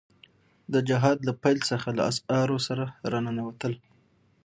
[0.73, 3.73] د جهاد له پيل څخه له اسعارو سره را ننوتل.